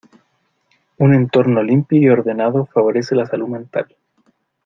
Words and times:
Un 0.97 1.13
entorno 1.13 1.61
limpio 1.61 2.01
y 2.01 2.09
ordenado 2.09 2.65
favorece 2.65 3.13
la 3.13 3.27
salud 3.27 3.49
mental. 3.49 3.95